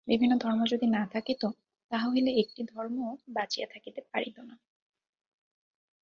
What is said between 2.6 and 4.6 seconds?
ধর্মও বাঁচিয়া থাকিতে পারিত না।